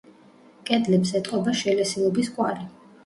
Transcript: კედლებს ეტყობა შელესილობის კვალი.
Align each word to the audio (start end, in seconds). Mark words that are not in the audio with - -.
კედლებს 0.69 1.11
ეტყობა 1.19 1.53
შელესილობის 1.59 2.33
კვალი. 2.39 2.67